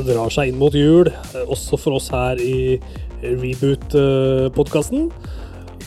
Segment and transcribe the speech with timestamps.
[0.00, 2.80] det drar seg inn mot jul, eh, også for oss her i
[3.20, 5.08] Reboot-podkasten.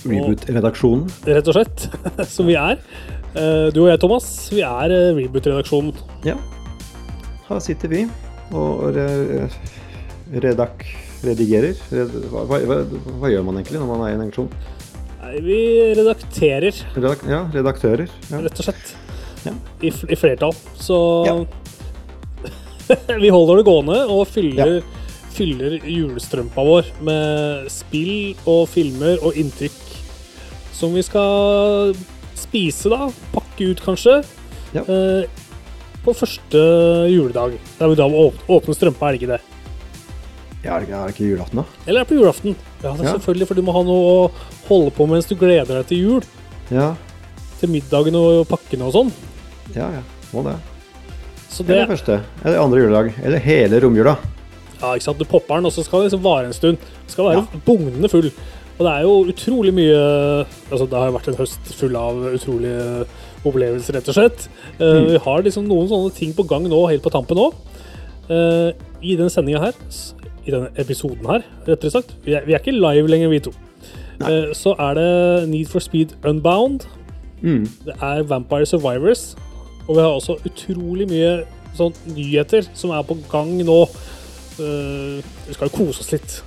[0.03, 1.07] Reboot-redaksjonen.
[1.29, 1.87] Rett og slett,
[2.35, 2.79] som vi er.
[3.33, 5.95] Eh, Du og jeg, Thomas, vi er eh, Reboot-redaksjonen.
[6.27, 6.37] Ja.
[7.49, 8.05] Her sitter vi
[8.53, 9.47] og re
[10.43, 10.83] redak
[11.23, 11.77] redigerer.
[11.93, 12.77] Red hva, hva,
[13.19, 14.49] hva, gjør man egentlig når man er i en redaksjon?
[15.23, 15.57] Nei, vi
[15.97, 18.11] redakterer, Redak ja, redaktører.
[18.29, 18.41] Ja.
[18.43, 18.93] rett og slett.
[19.47, 19.53] Ja.
[19.83, 20.55] I, I flertall.
[20.79, 21.35] Så Ja.
[23.23, 24.81] vi holder det gående og fyller,
[25.33, 29.79] fyller julestrømpa vår med spill og filmer og inntrykk
[30.73, 31.93] som vi skal
[32.35, 33.07] spise, da.
[33.33, 34.17] Pakke ut, kanskje.
[34.75, 34.81] Ja.
[34.83, 35.29] Eh,
[36.03, 36.59] på første
[37.07, 37.53] juledag.
[37.77, 39.41] Det er jo da vi åpner strømpa, er det ikke det?
[40.63, 41.65] Ja, det er det ikke julaften, da?
[41.85, 42.55] Eller er det på julaften?
[42.83, 43.13] Ja, det er Ja.
[43.15, 44.31] selvfølgelig, for du må ha noe å
[44.67, 46.23] holde på mens du gleder deg til jul.
[46.71, 46.93] Ja,
[47.59, 49.11] Til middagen og pakkene og sånn.
[49.75, 49.87] ja.
[49.99, 50.03] ja.
[50.33, 50.57] Må det.
[51.53, 52.15] Så det, Eller første.
[52.43, 53.11] Eller andre juledag.
[53.23, 54.15] Eller hele romjula.
[54.81, 56.77] ja, ikke sant, du popper den, og så skal det liksom vare en stund.
[57.05, 57.59] Det skal være Ja.
[57.67, 58.31] bugnende full.
[58.79, 62.15] Og det er jo utrolig mye Altså, det har jo vært en høst full av
[62.33, 63.05] utrolige
[63.45, 64.47] opplevelser, rett og slett.
[64.79, 65.07] Eh, Mm.
[65.11, 67.53] Vi har liksom noen sånne ting på gang nå, helt på tampen nå.
[68.29, 68.71] Eh,
[69.03, 69.73] I denne sendinga her,
[70.47, 73.51] i denne episoden her, rettere sagt Vi er, vi er ikke live lenger, vi to.
[74.19, 74.31] Nei.
[74.31, 76.85] Eh, så er det Need for Speed Unbound.
[77.43, 77.67] Mm.
[77.85, 79.35] Det er Vampire Survivors.
[79.87, 81.31] Og vi har også utrolig mye
[81.77, 83.79] sånn nyheter som er på gang nå.
[84.59, 86.37] Uh, vi skal jo kose oss litt.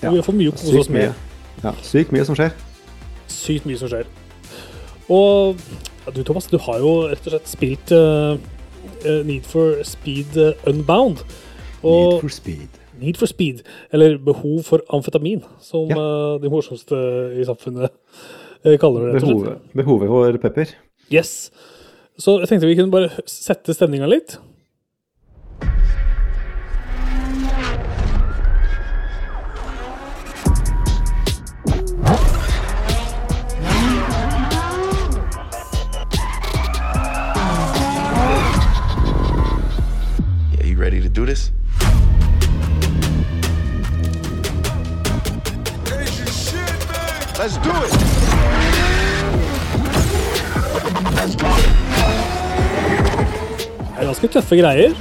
[0.00, 1.12] Ja, Vi får mye å kose oss med.
[1.60, 2.54] Ja, sykt mye som skjer.
[3.30, 4.08] Sykt mye som skjer.
[5.12, 5.60] Og
[6.06, 8.40] ja, du, Thomas, du har jo rett og slett spilt eh,
[9.28, 10.38] Need for Speed
[10.70, 11.20] Unbound.
[11.84, 12.78] Og Need for speed.
[13.00, 15.96] Need for Speed, eller Behov for amfetamin, som Ja.
[15.96, 16.96] uh, de morsomste
[17.40, 17.92] i samfunnet
[18.80, 19.20] kaller det.
[19.22, 20.74] Behovet, behovet for pepper.
[21.12, 21.50] Yes.
[22.20, 24.36] Så jeg tenkte vi kunne bare sette stemninga litt.
[40.80, 41.52] Ready to do this?
[47.38, 47.92] Let's do it!
[51.10, 51.59] Det er
[54.10, 54.94] ganske tøffe greier.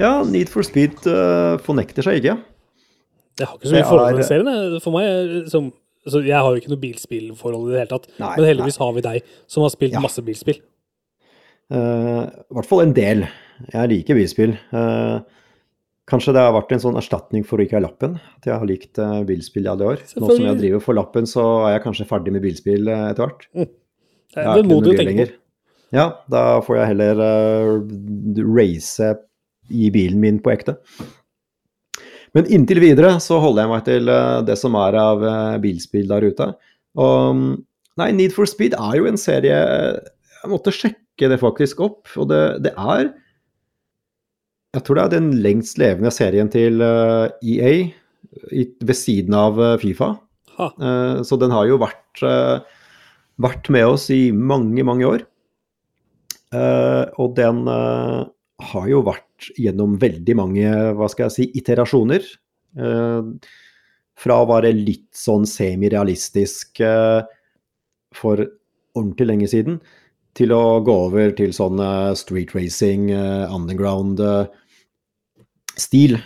[0.00, 2.38] Ja, Need for speed uh, fornekter seg ikke.
[3.40, 4.80] Jeg har ikke så mye forhold til er- serien.
[4.84, 5.70] For meg, er som,
[6.06, 8.08] altså jeg har jo ikke noe bilspillforhold i det hele tatt.
[8.20, 10.02] Nei, Men heldigvis har vi deg, som har spilt Ja.
[10.04, 10.60] masse bilspill.
[11.72, 13.22] Uh, I hvert fall en del.
[13.72, 14.56] Jeg liker bilspill.
[14.74, 15.20] Uh,
[16.10, 18.18] kanskje det har vært en sånn erstatning for å ikke ha lappen.
[18.36, 20.02] At jeg har likt uh, bilspill i alle år.
[20.16, 23.24] Nå som jeg driver for lappen, så er jeg kanskje ferdig med bilspill eh, etter
[23.28, 23.46] hvert.
[23.52, 23.68] Det
[24.36, 25.38] Jeg er er ikke du noe tenke på.
[25.92, 29.10] Ja, da får jeg heller uh, race
[29.68, 30.78] i bilen min på ekte.
[32.32, 36.08] Men inntil videre så holder jeg meg til uh, det som er av uh, bilspill
[36.08, 36.46] der ute.
[36.96, 37.50] Og mm,
[38.00, 42.30] nei, Need for Speed er jo en serie Jeg måtte sjekke det faktisk opp, og
[42.32, 43.10] det, det er
[44.76, 47.72] Jeg tror det er den lengst levende serien til EA
[48.48, 50.14] i, ved siden av Fifa.
[50.56, 52.22] Så den har jo vært,
[53.40, 55.26] vært med oss i mange, mange år.
[56.52, 58.22] Eh, og den eh,
[58.72, 60.68] har jo vært gjennom veldig mange,
[60.98, 62.22] hva skal jeg si, iterasjoner.
[62.76, 63.22] Eh,
[64.22, 66.80] fra å være litt sånn semirealistisk
[68.14, 68.36] for
[68.92, 69.80] ordentlig lenge siden,
[70.36, 71.80] til å gå over til sånn
[72.20, 73.10] street racing,
[73.48, 76.18] underground-stil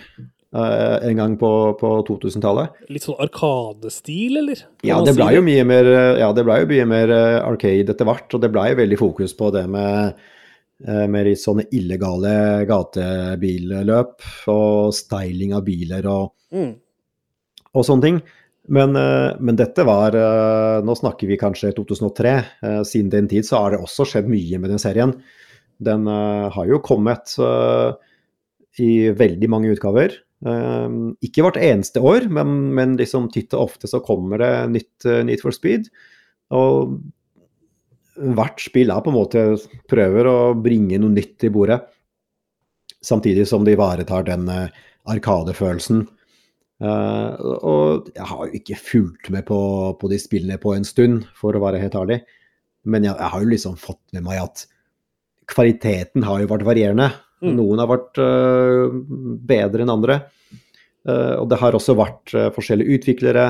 [0.56, 1.50] en gang på,
[1.80, 2.78] på 2000-tallet.
[2.92, 4.62] Litt sånn Arkadestil, eller?
[4.86, 5.90] Ja, det si mye mer,
[6.20, 9.34] ja, det ble jo mye mer eh, arcade etter hvert, og det blei veldig fokus
[9.36, 10.16] på det med,
[10.86, 12.34] eh, med litt sånne illegale
[12.70, 16.74] gatebilløp og styling av biler og, Mm.
[17.74, 18.20] og sånne ting.
[18.68, 22.32] Men, eh, men dette var eh, Nå snakker vi kanskje 2003.
[22.62, 25.12] eh, Siden den tid så har det også skjedd mye med den serien.
[25.78, 27.92] Den eh, har jo kommet eh,
[28.82, 30.16] i veldig mange utgaver.
[30.44, 30.88] Eh,
[31.24, 35.22] ikke hvert eneste år, men, men liksom titt og ofte så kommer det nytt uh,
[35.24, 35.88] Need for Speed.
[36.56, 36.98] Og
[38.36, 39.46] hvert spill er på en måte
[39.90, 41.80] prøver å bringe noe nytt til bordet.
[43.04, 44.68] Samtidig som det ivaretar den uh,
[45.08, 46.04] arkadefølelsen.
[46.82, 47.32] Uh,
[47.64, 49.58] og jeg har jo ikke fulgt med på,
[49.96, 52.20] på de spillene på en stund, for å være helt ærlig.
[52.86, 54.66] Men jeg, jeg har jo liksom fått med meg at
[55.50, 57.08] kvaliteten har jo vært varierende.
[57.52, 57.56] Mm.
[57.60, 58.96] Noen har vært øh,
[59.46, 60.16] bedre enn andre.
[61.06, 63.46] Eh, og det har også vært øh, forskjellige utviklere.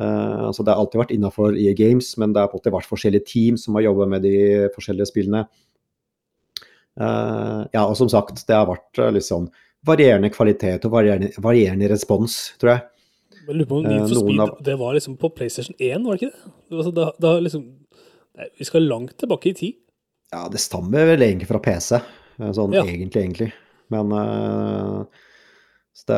[0.00, 2.74] Eh, altså det har alltid vært innafor EA Games, men det har på en måte
[2.74, 4.34] vært forskjellige team som har jobba med de
[4.74, 5.44] forskjellige spillene.
[7.00, 9.48] Eh, ja, og som sagt, det har vært litt sånn
[9.84, 12.84] varierende kvalitet og varierende, varierende respons, tror jeg.
[13.44, 16.04] Men lurer på om Eh, Need for Speed av- det var liksom på PlayStation 1,
[16.04, 16.76] var det ikke det?
[16.78, 17.64] var, da, da liksom,
[18.38, 19.74] nei, vi skal langt tilbake i tid.
[20.32, 22.00] Ja, det stammer vel egentlig fra PC, eh,
[22.38, 22.82] sånn Ja.
[22.84, 23.52] egentlig, egentlig.
[23.90, 25.04] Men eh,
[25.94, 26.16] så det,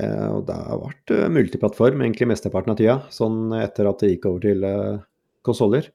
[0.00, 4.26] er- det har vært eh, multiplattform egentlig mesteparten av tida, sånn etter at det gikk
[4.30, 4.98] over til uh,
[5.44, 5.90] konsoller.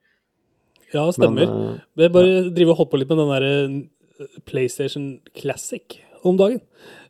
[0.94, 1.46] Ja, stemmer.
[1.46, 3.46] Men, uh, Jeg bare driver og på litt med den der
[4.22, 6.60] eh, PlayStation Classic om dagen.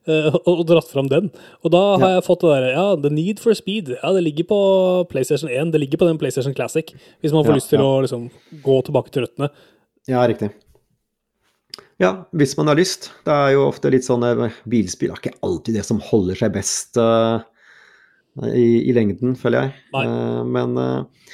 [0.08, 1.30] eh, og, og dratt fram den.
[1.64, 2.14] Og da har Ja.
[2.20, 3.88] jeg fått det derre Ja, The Need for Speed.
[4.02, 4.58] Ja, det ligger på
[5.10, 5.72] PlayStation 1.
[5.72, 6.94] Det ligger på den PlayStation Classic.
[7.20, 7.84] Hvis man får Ja, lyst til ja.
[7.84, 8.30] å liksom
[8.62, 9.50] gå tilbake til røttene.
[10.08, 10.52] Ja, riktig.
[12.02, 13.08] Ja, hvis man har lyst.
[13.24, 16.52] Det er jo ofte litt sånn eh, Bilspill er ikke alltid det som holder seg
[16.52, 17.40] best uh,
[18.50, 19.76] i, i lengden, føler jeg.
[19.96, 20.04] Nei.
[20.04, 21.32] Uh, men uh,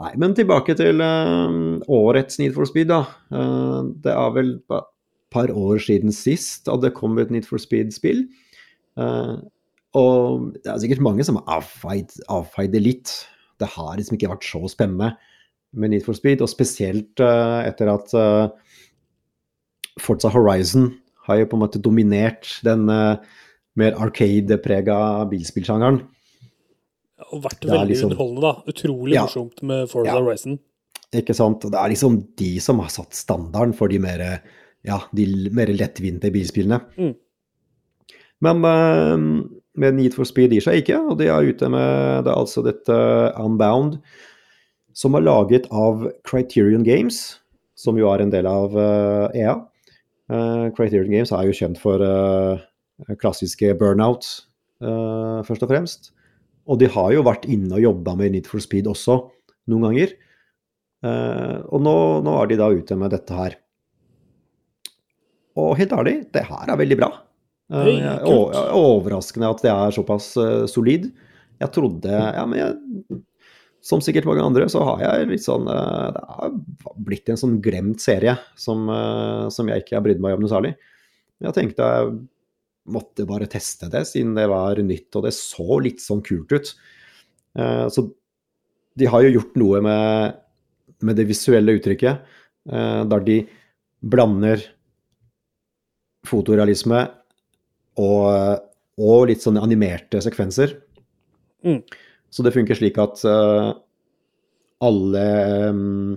[0.00, 3.02] Nei, men tilbake til årets Need for Speed, da.
[4.00, 4.86] Det er vel et
[5.28, 8.22] par år siden sist at det kom et Need for Speed-spill.
[8.96, 13.12] Og det er sikkert mange som har avfeid, avfeid det litt.
[13.60, 15.10] Det har liksom ikke vært så spennende
[15.76, 18.16] med Need for Speed, og spesielt etter at
[19.98, 20.92] Forza Horizon
[21.26, 23.16] har jo på en måte dominert den eh,
[23.80, 26.00] mer arcade-prega bilspillsjangeren.
[27.30, 28.72] Og vært veldig liksom- underholdende, da.
[28.72, 29.26] Utrolig Ja.
[29.26, 30.20] morsomt med Forza Ja.
[30.20, 30.58] Horizon.
[31.12, 31.64] Ikke sant?
[31.64, 34.42] Og det er liksom de som har satt standarden for de mer,
[34.84, 36.80] ja, de mer lettvinte bilspillene.
[36.96, 37.14] Mm.
[38.40, 42.32] Men uh, med Need for Speed gir seg ikke, og de er ute med det
[42.32, 42.96] er altså dette
[43.38, 44.00] Unbound,
[44.92, 47.38] som er laget av Criterion Games,
[47.78, 49.54] som jo er en del av eh, EA.
[50.30, 54.26] Eh, Criterion Games er jo kjent for eh, klassiske burnout,
[54.82, 56.10] eh, først og fremst.
[56.70, 59.16] Og de har jo vært inne og jobba med Need for Speed også,
[59.70, 60.12] noen ganger.
[61.72, 63.54] Og nå, nå er de da ute med dette her.
[65.58, 67.08] Og helt ærlig, det her er veldig bra.
[67.72, 68.20] Jeg-
[68.76, 70.28] overraskende at det er såpass
[70.70, 71.08] solid.
[71.60, 73.22] Jeg trodde Ja, men jeg,
[73.80, 77.58] som sikkert mange andre, så har jeg litt sånn eh, Det har blitt en sånn
[77.64, 80.74] glemt serie som, eh, som jeg ikke har brydd meg om noe særlig.
[81.40, 82.18] Jeg tenkte jeg
[82.90, 86.74] måtte bare teste det, siden det var nytt, og det så litt sånn kult ut.
[87.56, 88.10] Eh, Så
[89.00, 90.36] de har jo gjort noe med,
[91.06, 92.36] med det visuelle uttrykket,
[92.70, 93.36] der de
[94.04, 94.60] blander
[96.28, 96.98] fotorealisme
[98.02, 98.60] og,
[99.00, 100.74] og litt sånne animerte sekvenser.
[101.64, 101.80] Mm.
[102.30, 103.70] Så det funker slik at eh,
[104.86, 105.24] alle
[105.74, 106.12] mm,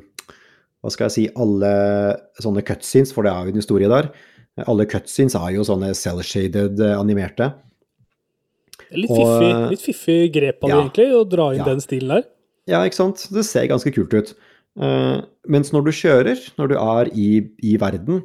[0.84, 1.74] Hva skal jeg si Alle
[2.44, 4.12] sånne cutscenes, for det er jo en historie der.
[4.70, 7.50] Alle cutscenes er jo sånne cell-shaded eh, animerte.
[8.94, 11.70] Litt Og, fiffig, eh, litt fiffig grep av det, egentlig, å dra inn Ja.
[11.72, 12.28] den stilen der.
[12.70, 13.26] Ja, ikke sant?
[13.34, 14.36] Det ser ganske kult ut.
[14.80, 17.28] Uh, mens når du kjører, når du er i,
[17.62, 18.24] i verden,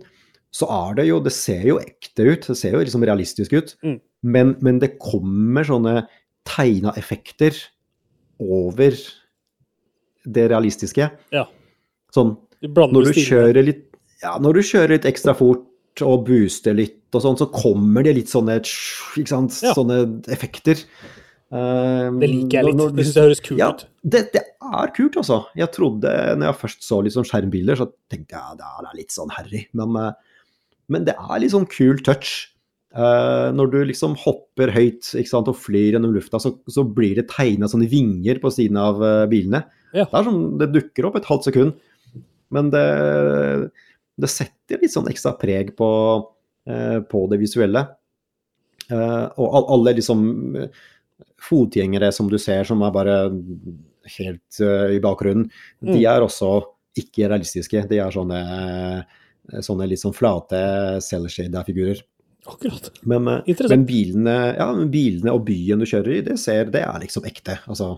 [0.55, 2.47] så er det jo Det ser jo ekte ut.
[2.47, 3.75] Det ser jo liksom realistisk ut.
[3.85, 3.99] Mm.
[4.23, 6.07] Men, men det kommer sånne
[6.49, 7.53] tegna effekter
[8.41, 8.97] over
[10.29, 11.11] det realistiske.
[11.35, 11.47] Ja.
[12.15, 13.13] Sånn når du
[13.63, 13.85] litt
[14.23, 18.17] ja, når du kjører litt ekstra fort og booster litt og sånn, så kommer det
[18.17, 19.73] litt sånne sant, Ja.
[19.75, 20.77] sånne effekter.
[21.51, 22.77] Um, Det liker jeg litt.
[22.77, 23.87] når du- Det høres kult ja, ut.
[24.05, 25.47] det, det er kult, altså.
[25.57, 29.09] Jeg trodde, når jeg først så sånn skjermbilder, så tenkte jeg ja, det er litt
[29.11, 29.67] sånn harry.
[29.73, 30.13] Men, eh,
[30.89, 32.49] men det er litt sånn kul touch.
[32.99, 37.29] Eh, når du liksom hopper høyt sant, og flyr gjennom lufta, så, så blir det
[37.31, 39.61] tegna sånne vinger på siden av uh, bilene.
[39.95, 40.07] Ja.
[40.11, 41.77] Det sånn, det dukker opp et halvt sekund,
[42.51, 42.83] men det,
[44.19, 45.91] det setter litt sånn ekstra preg på,
[46.73, 47.85] uh, på det visuelle.
[48.89, 50.21] Og al- alle liksom
[51.45, 53.17] fotgjengere som du ser som er bare
[54.17, 55.51] helt i bakgrunnen,
[55.85, 56.07] de Mm.
[56.09, 56.53] er også
[56.97, 57.83] ikke realistiske.
[57.91, 58.39] De er sånne,
[59.61, 60.63] sånne litt sånn flate
[61.05, 62.01] cell-shada figurer.
[62.49, 62.91] Akkurat.
[63.09, 66.83] Men, eh, men bilene, ja, men bilene og byen du kjører i, det ser, det
[66.87, 67.59] er liksom ekte.
[67.69, 67.95] Altså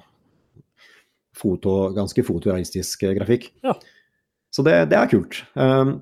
[1.41, 3.51] foto, ganske fotorealistisk eh, grafikk.
[3.67, 3.77] Ja.
[4.51, 5.45] Så det, det er kult.
[5.55, 6.01] Um,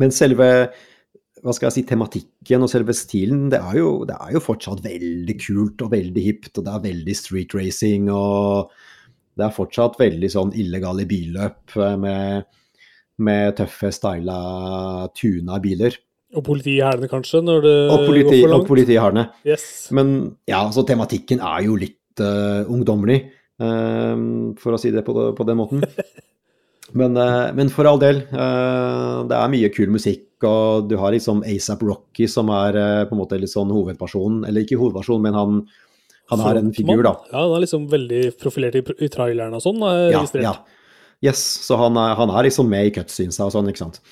[0.00, 0.48] men selve
[1.40, 4.82] hva skal jeg si, tematikken og selve stilen, det er, jo, det er jo fortsatt
[4.84, 8.72] veldig kult og veldig hipt, og det er veldig street racing, og
[9.40, 12.60] det er fortsatt veldig sånn illegale billøp eh, med,
[13.24, 14.40] med tøffe, styla,
[15.16, 15.96] tuna biler.
[16.36, 16.76] Og politi
[17.10, 18.70] kanskje, når det Og, politi, går for langt.
[18.70, 19.30] og langt.
[19.46, 19.90] Yes.
[19.90, 23.24] Men ja, så tematikken er jo litt uh, ungdommelig,
[23.60, 25.82] uh, for å si det på, på den måten.
[26.90, 31.44] Men, uh, men for all del, det er mye kul musikk, og du har liksom
[31.46, 32.74] ASAP Rocky som er
[33.06, 35.60] på en måte litt sånn hovedpersonen, eller ikke hovedperson, men han,
[36.32, 37.12] han har en figur, da.
[37.30, 40.48] Ja, han er liksom veldig profilert i, i traileren og sånn, har Ja, registrert.
[40.48, 40.56] ja.
[41.30, 44.02] Yes, så han er, han er liksom med i cutscenesa og sånn, ikke sant.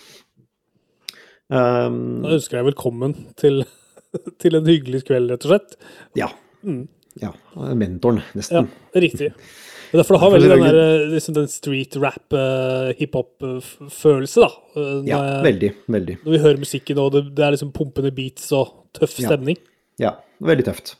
[1.48, 3.62] Um, Da ønsker jeg velkommen til
[4.42, 5.74] til en hyggelig kveld, rett og slett.
[6.16, 6.28] Ja.
[6.64, 6.86] Mm.
[7.20, 7.30] ja.
[7.76, 8.68] Mentoren, Ja, nesten.
[8.96, 9.32] riktig.
[9.90, 14.48] Men derfor det har for veldig den, der, liksom den street rap, uh, hiphop-følelse, da.
[14.76, 16.16] Når, Ja, veldig, veldig.
[16.26, 19.56] når vi hører musikken, og det, det er liksom pumpende beats og tøff stemning.
[20.00, 20.12] Ja,
[20.44, 20.96] veldig tøft.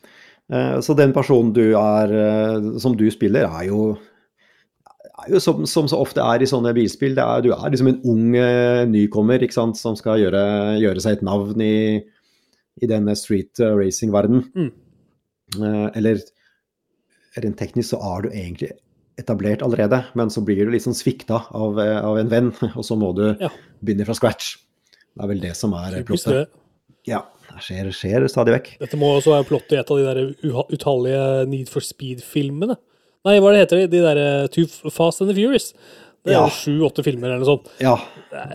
[0.49, 3.91] Uh, Så den personen du er, uh, som du spiller, er jo,
[5.25, 7.15] er jo som, som så ofte er i sånne bilspill.
[7.17, 10.43] Det er, du er liksom en ung eh, nykommer sant, som skal gjøre,
[10.83, 12.03] gjøre seg et navn i,
[12.83, 14.45] i denne street eh, racing-verden.
[14.55, 14.71] Mm.
[15.59, 16.23] Eh, Eller
[17.39, 18.73] rent teknisk så er du egentlig
[19.19, 23.11] etablert allerede, men så blir du sånn svikta av, av en venn, og så må
[23.17, 23.51] du Ja.
[23.83, 24.57] begynne fra scratch.
[25.15, 26.53] Det er vel det som er plottet.
[27.09, 28.69] Ja, det skjer, skjer stadig vekk.
[28.83, 32.77] Dette må også være plottet i et av de der utallige Need for Speed-filmene.
[33.27, 33.87] Nei, hva det heter de?
[33.97, 35.73] De der eh, Too Fast and the Furious.
[36.27, 36.49] Det er Ja.
[36.53, 37.69] sju-åtte filmer eller noe sånt.
[37.81, 37.95] Ja,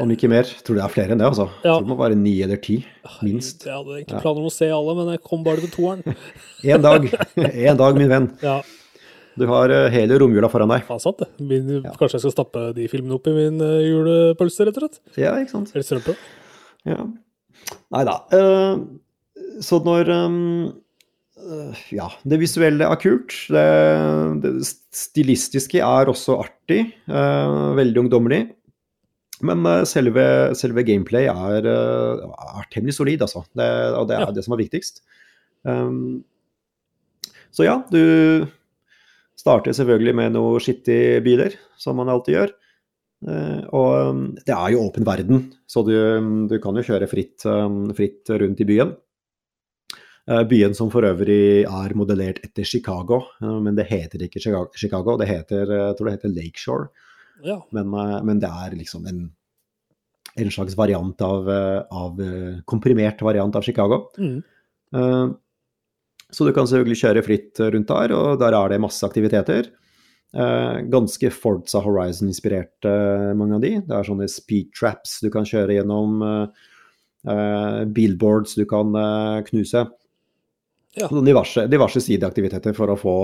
[0.04, 0.44] om ikke mer.
[0.66, 1.48] Tror det er flere enn det, altså.
[1.64, 1.78] Ja.
[1.78, 2.78] Tror det må være ni eller ti,
[3.26, 3.64] minst.
[3.66, 6.16] Jeg hadde ikke planer om å se alle, men jeg kom bare til toeren.
[6.76, 8.30] Én dag, en dag, min venn.
[8.44, 8.62] Ja,
[9.40, 10.84] Du har eh, hele romjula foran deg.
[10.86, 11.30] faen sant det.
[11.42, 15.00] Min, Kanskje jeg skal stappe de filmene opp i min eh, julepølse, rett og slett.
[15.18, 15.72] Ja, ikke sant.
[15.74, 16.14] Eller strømpe.
[16.86, 17.00] Ja.
[17.96, 18.20] Nei da.
[18.30, 18.84] Uh,
[19.64, 20.38] så når um,
[21.92, 23.34] Ja, det visuelle er kult.
[23.52, 23.64] Det,
[24.44, 24.52] det
[24.96, 26.86] stilistiske er også artig.
[27.08, 28.42] eh, veldig ungdommelig.
[29.44, 33.44] Men eh, selve, selve gameplay er, eh, er temmelig solid, altså.
[33.52, 34.32] Det, og det er Ja.
[34.32, 35.02] det som er viktigst.
[35.64, 36.24] Um,
[37.54, 38.48] så ja, du
[39.40, 42.54] starter selvfølgelig med noe skittige biler, som man alltid gjør.
[43.24, 45.94] Uh, og um, det er jo åpen verden, så du,
[46.52, 48.96] du kan jo kjøre fritt, um, fritt rundt i byen.
[50.24, 55.18] Eh, byen som for øvrig er modellert etter Chicago, eh, men det heter ikke Chicago,
[55.20, 56.88] det heter, eh, jeg tror det heter Lakeshore.
[57.44, 57.58] Ja.
[57.76, 57.92] Men,
[58.24, 59.26] men det er liksom en,
[60.40, 61.50] en slags variant av,
[61.92, 62.20] av
[62.70, 64.06] Komprimert variant av Chicago.
[64.16, 65.34] Mm.
[66.32, 69.68] Så du kan selvfølgelig kjøre fritt rundt der, og der er det masse aktiviteter.
[70.94, 72.94] Ganske Forza Horizon-inspirerte,
[73.36, 73.74] mange av de.
[73.90, 76.24] Det er sånne speed traps du kan kjøre gjennom.
[77.98, 78.96] billboards du kan
[79.50, 79.84] knuse.
[81.00, 81.08] Ja.
[81.10, 83.16] Og diverse, diverse sideaktiviteter for å, få,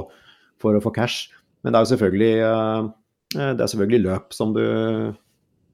[0.61, 1.27] for å få cash.
[1.63, 2.88] Men det er jo selvfølgelig, eh,
[3.38, 4.63] eh, det er selvfølgelig løp som du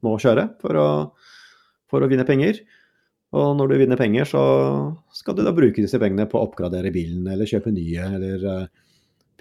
[0.06, 0.88] må kjøre for å,
[1.92, 2.60] for å vinne penger.
[3.36, 4.42] Og når du vinner penger, så
[5.16, 8.68] skal du da bruke disse pengene på å oppgradere bilen, eller kjøpe nye, eller uh,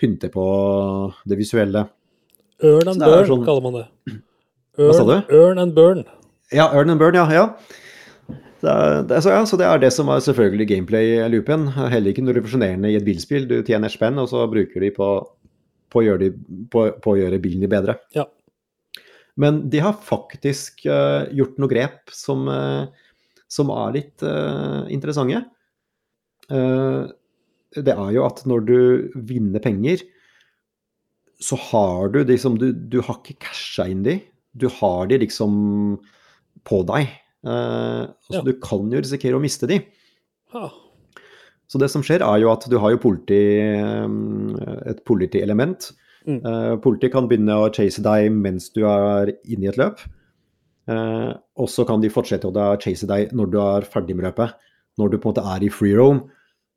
[0.00, 0.46] pynte på
[1.30, 1.84] det visuelle.
[2.64, 3.84] Earn and burn, sånn- kaller man det.
[4.80, 5.14] Hva sa du?
[5.30, 6.02] earn and burn.
[6.54, 7.24] Ja, Earn and Burn, ja.
[7.32, 7.44] ja.
[8.64, 11.66] Det er, det, så, ja så det er det som er selvfølgelig gameplay-loopen.
[11.92, 13.48] Heller ikke noe revolusjonerende i et bilspill.
[13.50, 15.08] Du tjener spenn, og så bruker de på,
[15.92, 16.30] på, å, gjøre de,
[16.72, 17.98] på, på å gjøre bilen din bedre.
[18.16, 18.24] Ja.
[19.40, 22.86] Men de har faktisk uh, gjort noe grep som, uh,
[23.50, 25.44] som er litt uh, interessante.
[26.44, 28.80] Det er jo at når du
[29.26, 30.02] vinner penger,
[31.40, 34.18] så har du liksom Du, du har ikke casha inn de.
[34.52, 35.54] Du har de liksom
[36.68, 37.08] på deg.
[37.44, 38.42] Eh, så Ja.
[38.42, 39.80] du kan jo risikere å miste de.
[40.54, 40.70] Ha.
[41.68, 45.92] Så det som skjer, er jo at du har jo politi, eh, et politielement.
[46.26, 46.40] Mm.
[46.40, 49.98] Eh, Politiet kan begynne å chase deg mens du er inne i et løp.
[50.88, 54.54] Eh, og så kan de fortsette å chase deg når du er ferdig med løpet.
[54.98, 56.22] Når du på en måte er i free roam,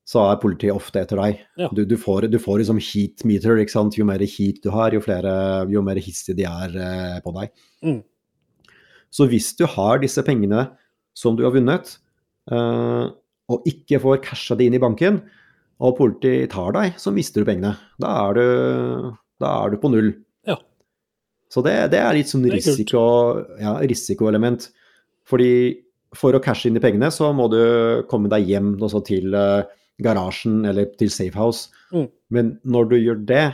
[0.08, 1.40] så er politiet ofte etter deg.
[1.60, 1.68] Ja.
[1.76, 3.98] Du, du, får, du får liksom heat meter, ikke sant.
[4.00, 7.52] Jo mer heat du har, jo, flere, jo mer hissige de er eh, på deg.
[7.84, 8.00] Mm.
[9.14, 10.68] Så hvis du har disse pengene
[11.18, 11.96] som du har vunnet,
[12.52, 13.06] eh,
[13.48, 15.22] og ikke får casha det inn i banken,
[15.78, 17.76] og politiet tar deg, så mister du pengene.
[18.02, 19.12] Da er du,
[19.42, 20.12] da er du på null.
[20.48, 20.58] Ja.
[21.54, 23.04] Så det, det er litt sånn risiko,
[23.62, 24.70] ja, risikoelement.
[25.28, 25.52] Fordi
[26.18, 27.62] for å cashe inn de pengene, så må du
[28.12, 29.68] komme deg hjem også til eh,
[30.04, 31.70] garasjen eller til Safehouse.
[31.94, 32.08] Mm.
[32.34, 33.46] Men når du gjør det,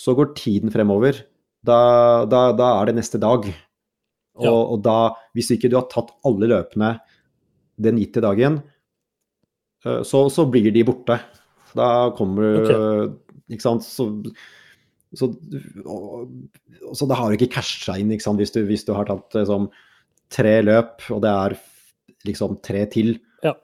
[0.00, 1.18] så går tiden fremover.
[1.66, 1.80] Da,
[2.30, 3.48] da, da er det neste dag.
[4.36, 4.50] Og, Ja.
[4.52, 4.98] og da,
[5.34, 7.00] hvis ikke du har tatt alle løpene
[7.80, 8.62] den gitte dagen,
[9.84, 11.18] eh, så, så blir de borte.
[11.74, 13.16] Da kommer du
[13.50, 13.82] Ikke sant.
[13.82, 14.04] Så,
[15.18, 15.26] så,
[15.84, 16.28] og,
[16.94, 18.38] så da har du ikke casha inn, ikke sant.
[18.38, 19.68] Hvis du, hvis du har tatt liksom,
[20.30, 21.56] tre løp, og det er
[22.28, 23.54] liksom tre til, Ja.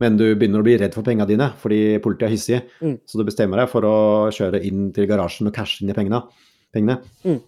[0.00, 2.98] men du begynner å bli redd for pengene dine fordi politiet er hissige, Mm.
[3.06, 6.20] så du bestemmer deg for å kjøre inn til garasjen og cashe inn i pengene.
[6.74, 7.00] pengene.
[7.24, 7.40] Mm.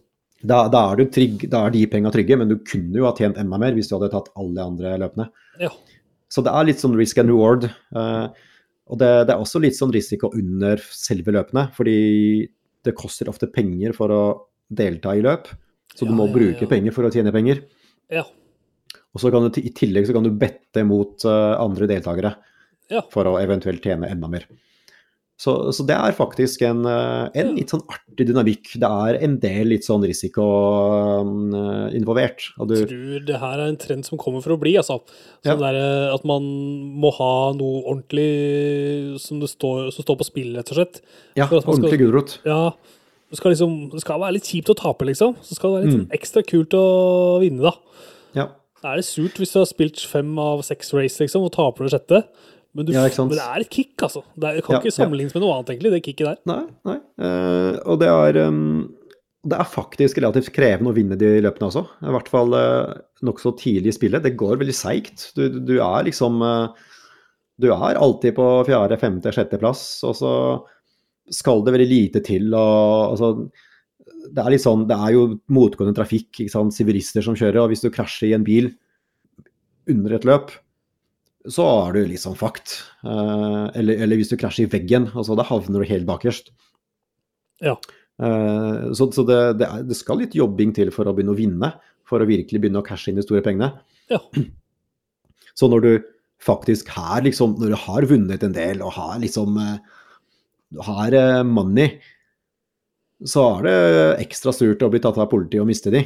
[0.42, 3.12] Da, da, er du trygg, da er de penga trygge, men du kunne jo ha
[3.16, 5.28] tjent enda mer hvis du hadde tatt alle de andre løpene.
[5.62, 5.70] Ja.
[6.32, 7.68] Så det er litt sånn risk and reward.
[7.68, 8.48] eh,
[8.92, 11.96] og det, det er også litt sånn risiko under selve løpene, fordi
[12.82, 14.22] det koster ofte penger for å
[14.72, 15.46] delta i løp.
[15.94, 16.70] Så du må ja, bruke ja.
[16.70, 17.62] penger for å tjene penger.
[18.12, 18.24] Ja.
[19.12, 22.34] Og så kan du i tillegg så kan du bette mot uh, andre deltakere.
[22.92, 23.00] Ja.
[23.12, 24.46] for å eventuelt tjene enda mer.
[25.42, 28.68] Så, så det er faktisk en, eh, en litt sånn artig dynamikk.
[28.78, 30.44] Det er en del litt sånn risiko
[31.26, 32.44] eh, involvert.
[32.68, 35.00] Du, Jeg tror det her er en trend som kommer for å bli, altså.
[35.46, 35.56] Ja.
[35.58, 36.46] Der, eh, at man
[37.02, 41.02] må ha noe ordentlig som, det står, som står på spill, rett og slett.
[41.38, 42.36] ja, ordentlig gulrot.
[42.46, 42.70] Ja,
[43.32, 45.36] det skal, liksom, det skal være litt kjipt å tape, liksom.
[45.42, 46.18] Så skal det være litt Mm.
[46.20, 47.72] ekstra kult å vinne, da.
[48.36, 48.46] Ja.
[48.82, 51.86] Da er det surt hvis du har spilt fem av seks race, liksom, og taper
[51.88, 52.22] det sjette.
[52.72, 54.22] Men, du, Ja, men det er et kick, altså.
[54.32, 56.38] Det, kan Ja, ikke sammenlignes med noe annet, egentlig, det kicket der.
[56.48, 56.98] Nei, nei.
[57.20, 58.62] Uh, og det er um,
[59.44, 61.84] Det er faktisk relativt krevende å vinne de løpene også.
[62.00, 62.94] I hvert fall uh,
[63.28, 64.24] nokså tidlig i spillet.
[64.24, 65.28] Det går veldig seigt.
[65.36, 66.72] Du, du er liksom uh,
[67.60, 70.32] Du er alltid på fjerde, femte, sjetteplass, og så
[71.32, 72.48] skal det veldig lite til.
[72.56, 72.64] å
[73.12, 73.34] altså,
[74.32, 76.74] det er sånn, det er jo motgående trafikk, ikke sant?
[76.76, 77.64] sivilister som kjører.
[77.64, 78.72] og Hvis du krasjer i en bil
[79.90, 80.52] under et løp,
[81.50, 82.76] så er du liksom fucked.
[83.02, 86.52] Eh, eller, eller hvis du krasjer i veggen, altså da havner du helt bakerst.
[87.62, 87.74] Ja.
[88.22, 91.38] Eh, så så det, det, er, det skal litt jobbing til for å begynne å
[91.38, 91.72] vinne,
[92.08, 93.72] for å virkelig begynne å cashe inn de store pengene.
[94.12, 94.20] Ja.
[95.58, 95.90] Så når du
[96.42, 99.76] faktisk her, liksom, når du har vunnet en del og har liksom eh,
[100.72, 101.12] du har
[101.44, 101.98] money,
[103.28, 103.74] så er det
[104.24, 106.00] ekstra surt å bli tatt av politiet og miste de.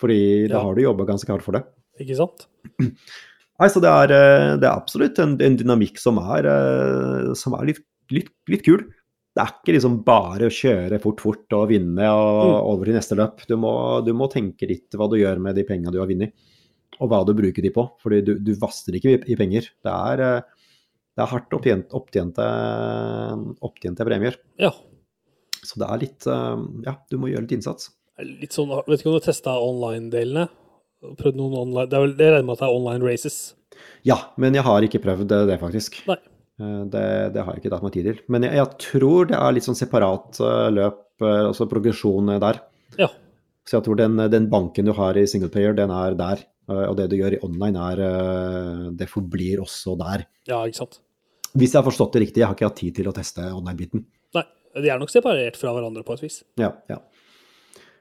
[0.00, 0.62] Fordi da Ja.
[0.66, 1.62] har du jobba ganske hardt for det.
[2.02, 2.48] Ikke sant?
[3.60, 7.52] Nei, så det er, eh, det er absolutt en, en dynamikk som er, eh, som
[7.58, 7.82] er litt,
[8.14, 8.86] litt, litt kul.
[9.36, 12.54] Det er ikke liksom bare å kjøre fort, fort og vinne og Mm.
[12.72, 13.44] over til neste løp.
[13.46, 13.72] Du må,
[14.04, 16.32] du må tenke litt hva du gjør med de pengene du har vunnet,
[16.98, 17.84] og hva du bruker de på.
[18.02, 19.68] Fordi du, du vaster ikke i, i penger.
[19.84, 20.40] Det er, eh,
[21.14, 22.48] det er hardt opptjente, opptjente,
[23.62, 24.36] opptjente premier.
[24.58, 24.72] Ja.
[25.60, 27.90] Så det er litt Ja, du må gjøre litt innsats.
[28.20, 30.48] Litt sånn, vet ikke om du har testa online-delene?
[31.00, 33.38] Prøvd noen online Det er vel det jeg regner med at det er online races.
[34.04, 36.00] Ja, men jeg har ikke prøvd det, det faktisk.
[36.10, 36.18] Nei.
[36.60, 37.04] Eh, Det,
[37.36, 38.18] det har jeg ikke tatt meg tid til.
[38.28, 42.40] Men jeg, jeg tror det er litt sånn separat eh, løp, eh, altså progresjon eh,
[42.42, 42.60] der.
[43.00, 43.08] Ja.
[43.68, 46.44] Så jeg tror den, den banken du har i singleplayer, den er der.
[46.68, 50.26] Eh, Og det du gjør i online, er eh, Det forblir også der.
[50.50, 51.00] Ja, ikke sant?
[51.56, 54.04] Hvis jeg har forstått det riktig, jeg har ikke hatt tid til å teste online-biten.
[54.36, 54.44] Nei,
[54.76, 56.42] de er nok separert fra hverandre på et vis.
[56.60, 57.00] Ja, ja.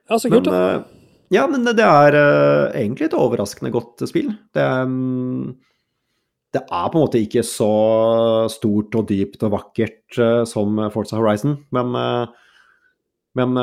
[0.09, 0.83] Ja, så Men, kult, da.
[1.29, 4.31] Ja, men det er uh, egentlig et overraskende godt spill.
[4.55, 5.51] Det, mm,
[6.55, 7.69] det er på en måte ikke så
[8.49, 12.25] stort og dypt og vakkert uh, som Forza Horizon, men, uh,
[13.37, 13.61] men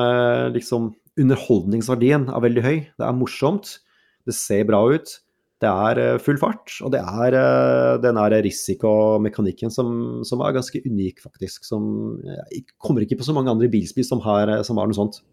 [0.55, 2.77] liksom underholdningsverdien er veldig høy.
[2.95, 3.81] Det er morsomt,
[4.29, 5.19] det ser bra ut,
[5.65, 7.35] det er full fart, og det er
[8.05, 11.65] den risikomekanikken som, som er ganske unik, faktisk.
[11.67, 12.21] Som
[12.79, 15.25] kommer ikke på så mange andre bilspill som som har noe sånt.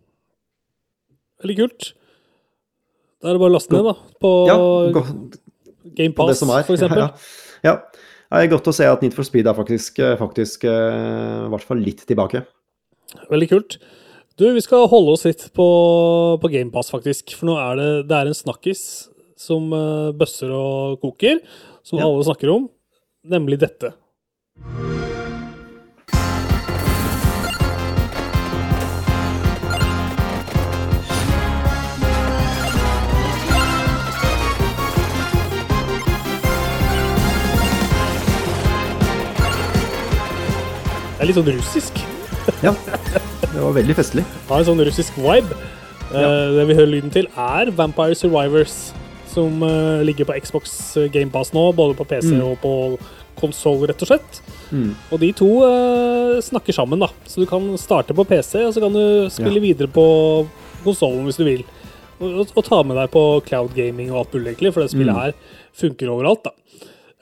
[1.44, 1.92] Veldig kult.
[3.24, 3.94] Da er det bare å laste ned, da.
[4.20, 4.58] På Ja,
[4.92, 5.24] GamePass,
[5.96, 7.04] Game Ja, Pass, for eksempel.
[7.64, 7.76] Ja, ja.
[8.34, 11.68] Det er godt å se at Need for Speed er faktisk, faktisk eh, i hvert
[11.68, 12.42] fall litt tilbake.
[13.30, 13.78] Veldig kult.
[14.42, 15.68] Du, vi skal holde oss litt på,
[16.42, 17.36] på GamePass, faktisk.
[17.38, 18.82] For nå er det, det er en snakkis
[19.40, 21.44] som uh, bøsser og koker,
[21.86, 22.10] som Ja.
[22.10, 22.68] alle snakker om,
[23.30, 23.94] nemlig dette.
[41.24, 42.02] Er litt sånn russisk.
[42.64, 42.74] Ja,
[43.54, 44.24] det var veldig festlig.
[44.50, 45.56] har en sånn russisk vibe.
[46.14, 46.28] Ja.
[46.54, 48.92] det vi hører lyden til, er Vampire Survivors,
[49.34, 50.74] som eh, ligger på Xbox
[51.14, 52.42] GamePass nå, både på PC Mm.
[52.52, 52.74] og på
[53.40, 54.42] konsoll, rett og slett.
[54.70, 54.92] Mm.
[55.12, 57.10] Og de to eh, snakker sammen, da.
[57.26, 59.66] Så du kan starte på PC, og så kan du spille Ja.
[59.74, 60.06] videre på
[60.84, 61.64] konsollen hvis du vil.
[62.22, 65.22] Og, ta med deg på cloud gaming og alt mulig, egentlig, for det spillet Mm.
[65.24, 65.34] her
[65.74, 66.52] funker overalt, da.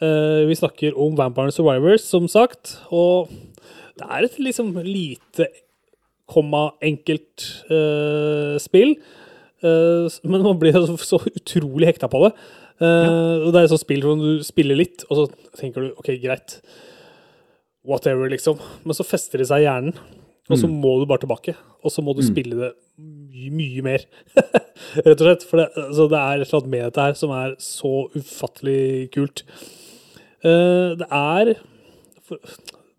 [0.02, 3.30] Eh, vi snakker om Vampire Survivors, som sagt, og
[4.00, 5.48] det er et liksom lite
[6.32, 8.96] komma enkelt uh, spill.
[9.66, 12.32] uh, men man blir så, så utrolig hekta på det.
[12.82, 13.50] Uh, ja.
[13.52, 15.28] det er et sånt spill hvor du spiller litt, og så
[15.60, 16.60] tenker du OK, greit.
[17.88, 18.62] Whatever, liksom.
[18.86, 19.96] Men så fester det seg i hjernen,
[20.52, 21.56] og så må du bare tilbake.
[21.82, 24.04] Og så må du spille det mye, mye mer,
[25.08, 25.46] rett og slett.
[25.50, 28.84] For det, altså, det er et eller annet med dette her som er så ufattelig
[29.16, 29.42] kult.
[30.42, 31.56] Det er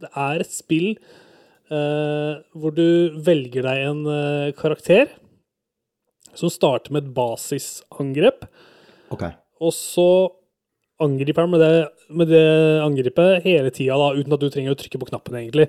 [0.02, 0.88] Det er et spill
[1.72, 5.10] eh, hvor du velger deg en eh, karakter
[6.36, 8.46] som starter med et basisangrep,
[9.12, 9.34] Okay.
[9.60, 10.06] og så
[11.02, 11.74] angriper han med det,
[12.08, 12.46] med det
[12.80, 15.66] angrepet hele tida, uten at du trenger å trykke på knappen, egentlig.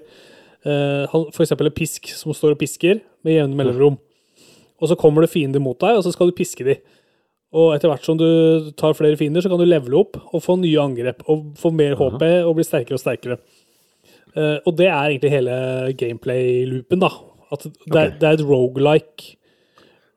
[0.64, 3.98] Eh, for eksempel en pisk som står og pisker med jevne mellomrom.
[4.80, 6.78] Og så kommer det fiender mot deg, og så skal du piske de.
[7.54, 10.56] Og etter hvert som du tar flere fiender, så kan du levele opp og få
[10.62, 13.38] nye angrep og få mer HP og bli sterkere og sterkere.
[14.36, 15.56] Eh, og det er egentlig hele
[16.00, 17.10] gameplay-loopen, da.
[17.54, 19.36] At det, er, det er et roguelike.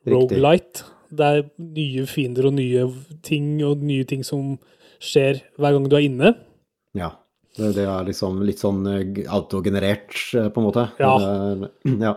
[0.07, 0.83] Rogelight.
[0.83, 0.93] Roguelite.
[1.17, 2.87] Det er nye fiender og nye
[3.27, 4.57] ting og nye ting som
[5.03, 6.33] skjer hver gang du er inne.
[6.97, 7.13] Ja.
[7.57, 10.89] Det, det er liksom litt sånn eh, autogenerert, eh, på en måte.
[11.01, 11.13] Ja.
[11.87, 12.15] Det ja.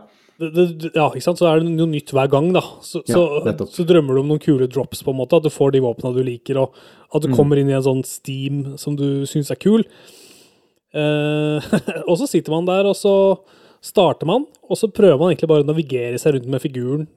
[0.95, 1.39] ja, ikke sant?
[1.41, 2.61] Så er det noe nytt hver gang, da.
[2.85, 5.35] Så, Ja, så, så drømmer du om noen kule drops, på en måte.
[5.35, 6.77] At du får de våpnene du liker, og
[7.11, 7.25] at Mm.
[7.25, 9.83] du kommer inn i en sånn steam som du syns er kul.
[10.93, 11.69] Eh,
[12.09, 13.13] og så sitter man der, og så
[13.85, 17.07] starter man, og så prøver man egentlig bare å navigere seg rundt med figuren,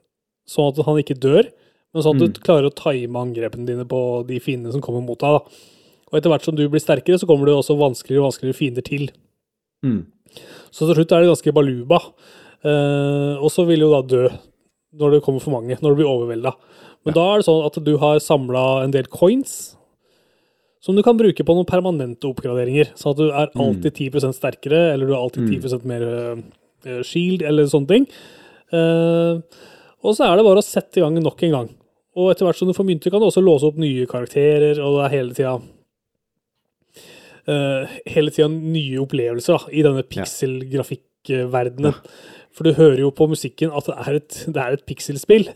[0.47, 1.49] sånn at han ikke dør,
[1.93, 2.33] men sånn at Mm.
[2.33, 5.39] du klarer å time angrepene dine på de fiendene som kommer mot deg.
[5.39, 5.41] da.
[6.11, 8.83] Og etter hvert som du blir sterkere, så kommer det også vanskeligere og vanskeligere fiender
[8.85, 9.09] til.
[9.85, 10.05] Mm.
[10.71, 11.99] Så til slutt er det ganske baluba.
[12.63, 14.29] Eh, og så vil jo da dø
[14.95, 16.53] når det kommer for mange, når du blir overvelda.
[17.05, 19.75] Men da er det sånn at du har samla en del coins
[20.83, 22.91] som du kan bruke på noen permanente oppgraderinger.
[22.99, 27.45] Sånn at du er alltid 10% sterkere, eller du er alltid 10 mer eh, shield,
[27.47, 28.07] eller sånne ting.
[28.75, 29.61] Eh,
[30.03, 31.69] og så er det bare å sette i gang nok en gang.
[32.19, 34.99] Og etter hvert som du får mynter, kan du også låse opp nye karakterer, og
[34.99, 35.55] det er hele tida
[37.47, 41.95] eh, hele tida nye opplevelser da, i denne pikselgrafikkverdenen.
[42.53, 45.49] For du hører jo på musikken at det er et, det er et pikselspill.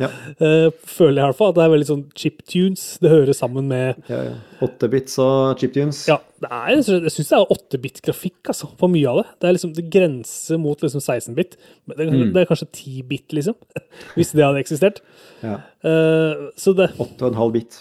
[0.00, 0.10] Ja.
[0.38, 1.50] Eh, føler jeg i hvert fall.
[1.50, 2.82] At det er veldig sånn chiptunes.
[3.02, 4.34] Det hører sammen med ja, ja.
[4.64, 6.04] 8-bits og chiptunes.
[6.06, 9.26] Ja, det er, jeg syns det er 8-bit-grafikk altså, på mye av det.
[9.34, 11.58] Det er liksom, det grenser mot liksom 16-bit.
[11.58, 13.58] Det, det, det er kanskje 10-bit, liksom.
[14.16, 15.02] Hvis det hadde eksistert.
[15.42, 15.58] Ja.
[15.82, 17.80] Uh, så det 8,5 bit.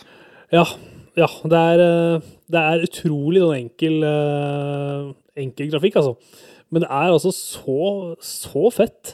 [0.56, 0.66] Ja.
[1.20, 5.10] ja det, er, eh, det er utrolig sånn enkel, eh,
[5.44, 6.16] enkel grafikk, altså.
[6.72, 9.14] Men det er altså så, så fett.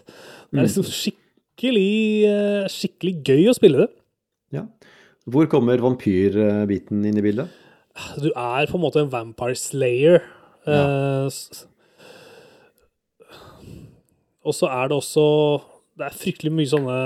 [0.51, 1.91] Det er liksom skikkelig,
[2.29, 3.89] eh, skikkelig gøy å spille det.
[4.57, 4.63] Ja.
[5.29, 7.51] Hvor kommer vampyrbiten inn i bildet?
[8.19, 10.23] Du er på en måte en vampire slayer.
[10.65, 11.65] Eh, s-
[14.43, 15.23] og så er det også
[15.97, 16.97] Det er fryktelig mye sånne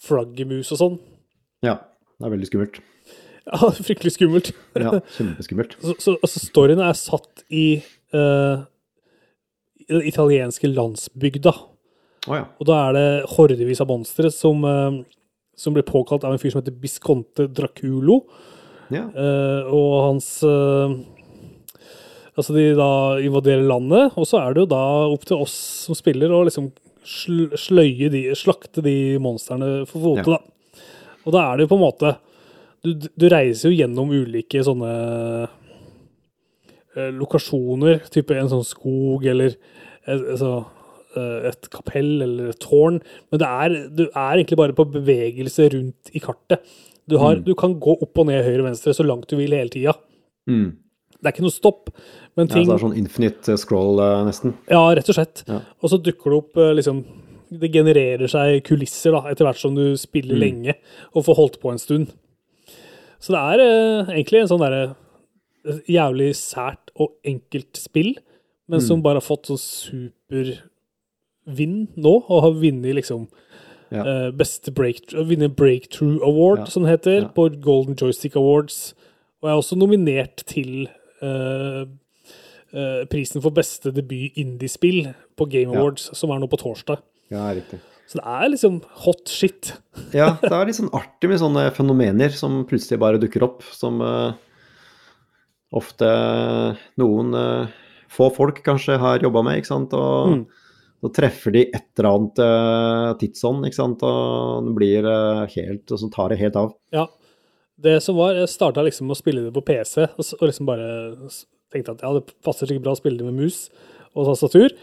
[0.00, 0.94] flaggermus og sånn.
[1.66, 1.74] Ja,
[2.16, 2.78] det er veldig skummelt.
[3.50, 4.50] Ja, fryktelig skummelt.
[4.78, 5.72] Ja, kjempeskummelt.
[5.82, 7.80] Så, så altså, storyen er satt i
[8.14, 8.62] eh,
[9.90, 11.52] den italienske landsbygda.
[12.28, 12.44] Oh, ja.
[12.60, 15.00] Og da er det hordevis av monstre som, eh,
[15.56, 18.22] som blir påkalt av en fyr som heter Bisconte Draculo.
[18.90, 19.06] ja.
[19.14, 20.90] Uh, og hans uh,
[22.38, 25.52] Altså, de da invaderer landet, og så er det jo da opp til oss
[25.84, 26.70] som spiller å liksom
[27.04, 30.38] sl sløye de, slakte de monstrene for fote, Ja.
[30.38, 30.82] da.
[31.26, 32.12] Og da er det jo på en måte
[32.82, 35.48] Du, du reiser jo gjennom ulike sånne
[37.16, 39.56] lokasjoner, type en sånn skog eller
[40.10, 40.52] altså,
[41.16, 43.00] eh, et kapell eller et tårn.
[43.30, 46.62] Men det er, du er egentlig bare på bevegelse rundt i kartet.
[47.10, 49.56] Du, har, du kan gå opp og ned, høyre og venstre så langt du vil
[49.56, 49.96] hele tida.
[50.50, 50.76] Mm.
[51.20, 51.90] Det er ikke noe stopp,
[52.38, 52.52] men ja.
[52.54, 54.54] ting Så det er sånn infinite scroll, eh, nesten.
[54.70, 55.42] Ja, rett og slett.
[55.50, 55.58] Ja.
[55.82, 57.02] Og så dukker det opp eh, liksom
[57.50, 60.42] Det genererer seg kulisser da, etter hvert som du spiller Mm.
[60.44, 60.74] lenge
[61.10, 62.12] og får holdt på en stund.
[63.18, 64.94] Så det er eh, egentlig en sånn derre
[65.90, 68.14] jævlig sært og enkelt spill,
[68.68, 68.86] men Mm.
[68.86, 69.58] som bare har fått sånn
[71.46, 73.28] supervinn nå, og har vunnet liksom
[73.90, 74.04] Ja.
[74.06, 76.64] uh, beste breakthrough, vunnet Breakthrough Award, Ja.
[76.66, 77.28] som det heter, Ja.
[77.28, 78.94] på Golden Joystick Awards.
[79.42, 80.88] Og er også nominert til
[81.22, 81.84] uh,
[82.72, 85.74] uh, prisen for beste debut indiespill på Game.
[85.76, 86.98] Awards, som er nå på torsdag.
[87.30, 87.80] Ja, riktig.
[88.06, 89.72] Så det er liksom hot shit.
[90.14, 94.00] Ja, det er litt sånn artig med sånne fenomener som plutselig bare dukker opp, som
[94.00, 94.32] eh,
[95.72, 96.06] ofte
[97.00, 97.66] noen eh,
[98.10, 99.92] få folk kanskje har jobba med, ikke sant.
[99.94, 100.46] Og Mm.
[101.00, 104.02] så treffer de et eller annet uh, tidsånd, ikke sant.
[104.02, 106.74] Og det blir uh, helt Og så tar det helt av.
[106.92, 107.06] Ja.
[107.80, 110.66] Det som var, jeg starta liksom med å spille det på PC, og, og liksom
[110.68, 110.88] bare
[111.72, 113.70] tenkte at ja, det passer sikkert bra å spille det med mus
[114.12, 114.74] og tastatur.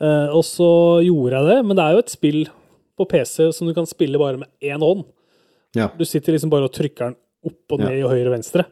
[0.00, 0.68] Uh, og så
[1.04, 2.40] gjorde jeg det, men det er jo et spill
[2.96, 5.04] på PC som du kan spille bare med én hånd.
[5.76, 5.90] Ja.
[5.98, 7.18] Du sitter liksom bare og trykker den
[7.50, 7.90] opp og Ja.
[7.90, 8.64] ned og høyre og venstre.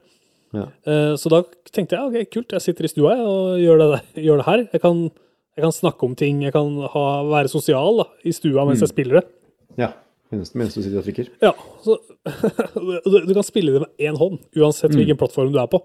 [0.55, 0.67] Ja.
[0.87, 4.37] Eh, Så da tenkte jeg ok, kult, jeg sitter i stua og gjør det, gjør
[4.43, 4.69] det her.
[4.73, 5.11] Jeg kan,
[5.57, 8.89] jeg kan snakke om ting, jeg kan ha, være sosial da, i stua mens jeg
[8.95, 9.27] spiller det.
[9.79, 9.93] ja.
[10.33, 11.29] Mens, mens du sitter og trykker.
[11.41, 11.53] Ja,
[11.85, 11.95] så
[13.07, 15.79] du, du kan spille det med én hånd, uansett hvilken plattform du er på.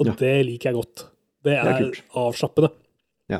[0.00, 0.14] Og Ja.
[0.18, 1.04] det liker jeg godt.
[1.46, 2.72] Det er er, avslappende.
[3.30, 3.38] Ja.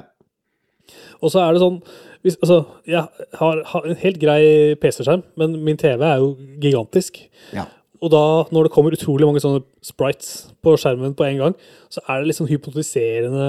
[1.18, 1.80] Og så er det sånn
[2.22, 3.02] hvis, altså, Jeg
[3.40, 4.38] har, har en helt grei
[4.80, 6.30] PC-skjerm, men min TV er jo
[6.62, 7.18] gigantisk.
[7.52, 7.66] Ja.
[8.04, 11.58] Og da, når det kommer utrolig mange sånne sprites på skjermen på en gang,
[11.92, 13.48] så er det sånn hypnotiserende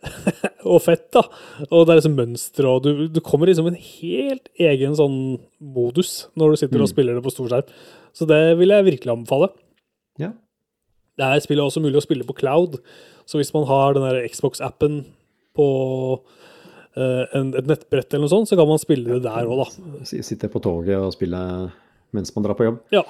[0.70, 1.22] og fett, da.
[1.68, 5.18] Og det er liksom mønstre, og du, du kommer liksom en helt egen sånn
[5.60, 7.74] modus når du sitter og spiller det på stor skjerm.
[8.16, 9.50] Så det vil jeg virkelig anbefale.
[10.20, 10.32] Ja.
[11.20, 12.80] Det er spillet også mulig å spille på cloud,
[13.28, 15.02] så hvis man har den der Xbox-appen
[15.58, 15.66] på
[16.16, 20.06] uh, en, et nettbrett eller noe sånt, så kan man spille det der òg, da.
[20.08, 21.42] Sitte på toget og spille
[22.16, 22.80] mens man drar på jobb.
[22.94, 23.04] Ja.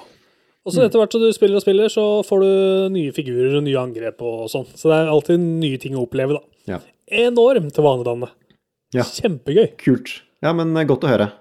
[0.61, 2.49] Og så etter hvert som du spiller og spiller, så får du
[2.93, 4.67] nye figurer og nye angrep og sånn.
[4.77, 6.75] Så det er alltid nye ting å oppleve, da.
[6.75, 6.77] Ja.
[7.09, 8.29] Enormt til vanedanne.
[8.93, 9.01] Ja.
[9.07, 9.71] Kjempegøy.
[9.81, 10.19] Kult.
[10.45, 11.31] Ja, men eh, godt å høre.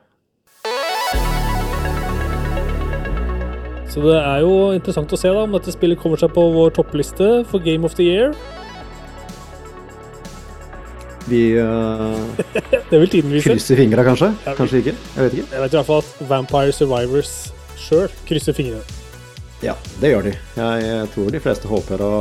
[3.91, 6.73] Så det er jo interessant å se da om dette spillet kommer seg på vår
[6.79, 8.33] toppliste for Game of the Year.
[11.29, 12.17] Vi uh,
[12.89, 14.31] krysser fingra, kanskje?
[14.47, 14.97] Ja, vi- Kanskje ikke?
[14.97, 15.53] Jeg vet ikke.
[15.53, 17.35] Jeg vet i hvert fall at Vampire Survivors
[17.77, 19.00] sjøl krysser fingrene.
[19.61, 20.33] Ja, det gjør de.
[20.57, 22.13] Jeg, tror de fleste håper å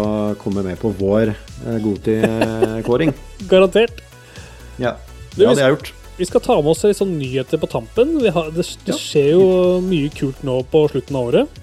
[0.42, 3.14] komme med på vår eh, Goti-kåring.
[3.52, 4.02] Garantert.
[4.80, 4.98] Ja,
[5.38, 5.94] det hadde jeg gjort.
[6.20, 8.18] Vi skal ta med oss litt sånn nyheter på tampen.
[8.20, 8.98] Vi har, det, det Ja.
[9.00, 9.46] skjer jo
[9.86, 11.62] mye kult nå på slutten av året.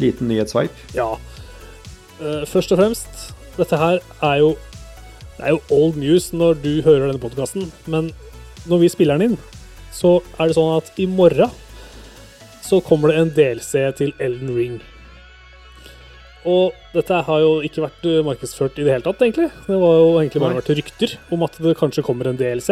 [0.00, 0.80] Liten nyhetssveip.
[0.96, 1.10] Ja.
[2.22, 4.54] Eh, først og fremst, dette her er jo
[5.38, 8.08] Det er jo old news når du hører denne podkasten, men
[8.66, 9.36] når vi spiller den inn,
[9.94, 11.52] så er det sånn at i morgen
[12.64, 14.80] så kommer det en DLC til Elden Ring.
[16.48, 19.48] Og dette har jo ikke vært eh, markedsført i det hele tatt, egentlig.
[19.66, 22.68] Det var jo egentlig bare vært rykter om at det kanskje kommer en DLC.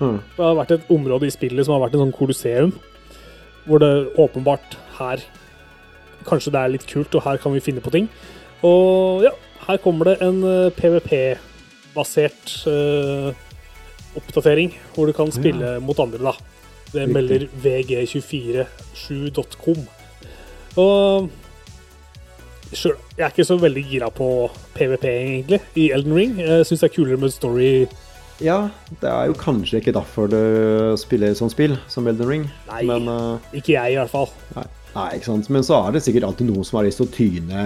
[0.00, 0.18] Mm.
[0.36, 2.70] Det har vært et område i spillet som har vært en sånn kolosseum,
[3.66, 4.68] hvor det åpenbart
[5.00, 5.18] her
[6.20, 8.04] Kanskje det er litt kult, og her kan vi finne på ting.
[8.60, 9.32] Og ja,
[9.64, 13.32] her kommer det en eh, PVP-basert uh,
[14.20, 16.36] oppdatering, hvor du kan spille mot andre, da.
[16.92, 19.80] Det melder vg247.com.
[20.84, 21.32] Og
[22.72, 24.28] Sure, jeg er ikke så veldig gira på
[24.76, 26.36] PVP, egentlig, i Elden Ring.
[26.38, 27.70] Jeg syns det er kulere med story.
[28.40, 28.70] Ja,
[29.02, 30.38] det er jo kanskje ikke derfor du
[31.00, 32.44] spiller sånn spill som Elden Ring.
[32.70, 32.84] Nei.
[32.88, 33.50] Men, uh...
[33.56, 34.30] Ikke jeg, i hvert fall.
[34.54, 35.50] nei, nei, ikke sant.
[35.52, 37.64] Men så er det sikkert alltid noen som har lyst til å tyne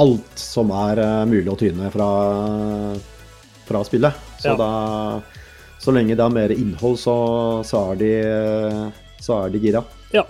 [0.00, 2.08] alt som er uh, mulig å tyne fra,
[3.66, 4.24] fra spillet.
[4.40, 4.56] Så Ja.
[4.56, 4.70] da
[5.82, 7.16] Så lenge det er mer innhold, så,
[7.66, 8.12] så er de
[9.22, 9.82] så er de gira.
[10.14, 10.22] Ja.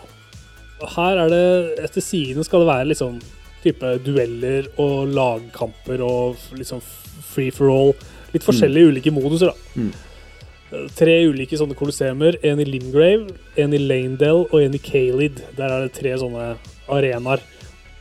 [0.96, 3.20] Her er det Etter sidene skal det være liksom
[3.62, 6.82] type dueller og lagkamper og liksom
[7.32, 7.94] free for all.
[8.32, 9.76] Litt forskjellige ulike moduser, da.
[9.76, 9.92] Mm.
[10.72, 12.38] Eh, Tre ulike sånne kolosseumer.
[12.48, 15.42] En i Limgrave, en i Lanedale og en i Kalid.
[15.58, 16.54] Der er det tre sånne
[16.92, 17.42] arenaer.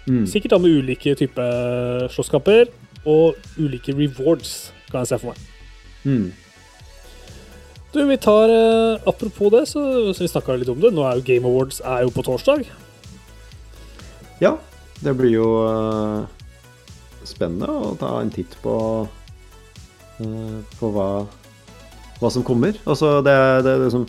[0.08, 0.26] Mm.
[0.28, 2.72] Sikkert da med ulike typer slåsskamper
[3.06, 5.50] og ulike rewards, kan jeg se for meg.
[6.04, 6.32] Mm.
[7.92, 9.82] Du, vi tar eh, Apropos det, så,
[10.16, 10.94] så vi snakka litt om det.
[10.96, 12.64] Nå er jo Game Awards er jo på torsdag.
[14.42, 14.56] Ja,
[15.02, 16.20] det blir jo eh,
[17.26, 18.76] spennende å ta en titt på
[20.22, 21.10] eh, på hva,
[22.22, 22.78] hva som kommer.
[22.86, 23.36] Altså, det,
[23.66, 24.06] det, det som,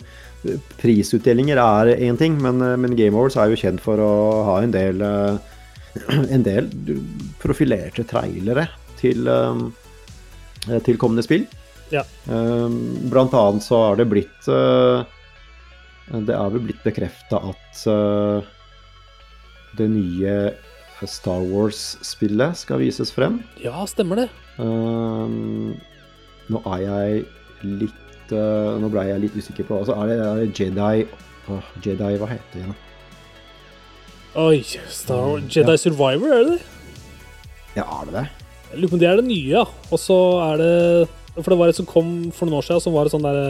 [0.81, 4.13] prisutdelinger er én ting, men, eh, men Game Awards er jo kjent for å
[4.49, 5.01] ha en del
[6.35, 6.69] en del
[7.41, 9.27] profilerte trailere til,
[10.85, 11.43] til kommende spill.
[11.93, 12.01] Ja.
[12.25, 17.83] Blant annet så har det blitt Det er vel blitt bekrefta at
[19.77, 20.33] det nye
[21.09, 23.41] Star Wars-spillet skal vises frem.
[23.61, 24.29] Ja, stemmer det.
[24.57, 25.73] Um,
[26.51, 27.23] nå er jeg
[27.65, 31.05] litt uh, Nå ble jeg litt usikker på altså, er, det, er det Jedi
[31.49, 32.61] Åh, Jedi, hva heter det?
[32.61, 32.75] igjen?
[34.43, 34.61] Oi,
[34.93, 35.47] Star Wars.
[35.53, 36.61] Jedi Survivor, er det det?
[37.79, 38.23] Ja, er det det?
[38.69, 39.65] Jeg lurer på om det er det nye, ja.
[39.89, 40.19] Og så
[40.51, 43.13] er det For det var et som kom for noen år siden, som var et
[43.13, 43.41] sånn der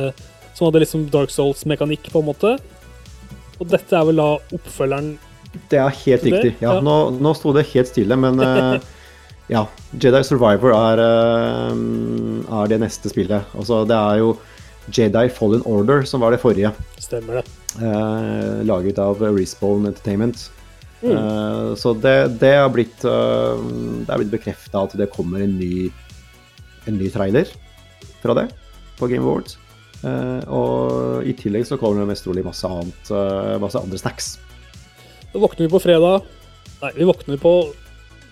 [0.55, 2.55] Som hadde liksom Dark Souls-mekanikk, på en måte.
[3.59, 5.13] Og dette er vel da oppfølgeren
[5.69, 6.55] Det er helt Det, riktig.
[6.61, 6.81] Ja, ja.
[6.83, 8.77] Nå, nå sto det helt stille, men uh,
[9.53, 9.65] ja.
[9.93, 13.53] Jedi Survivor er, uh, er det neste spillet.
[13.57, 14.33] Altså, det er jo
[14.93, 16.73] Jedi Fallen Order som var det forrige.
[16.99, 17.45] Stemmer det.
[17.79, 20.49] eh, laget av Respawn Entertainment.
[21.01, 21.13] Mm.
[21.13, 23.59] Eh, så det, det er blitt, uh,
[24.03, 25.87] det er blitt bekrefta at det kommer en ny,
[26.87, 27.47] en ny trailer
[28.23, 28.49] fra det
[28.99, 29.57] på Game Awards.
[30.03, 34.33] Eh, og i tillegg så kommer det mest trolig masse annet, eh, masse andre snacks.
[35.33, 36.21] Da våkner vi på fredag
[36.83, 37.53] Nei, vi våkner på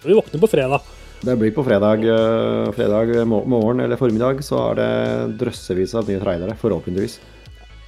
[0.04, 0.82] Vi våkner på fredag.
[1.22, 4.88] Det blir på fredag, eh, fredag morgen eller formiddag, så er det
[5.38, 7.20] drøssevis av nye trailere, forhåpentligvis.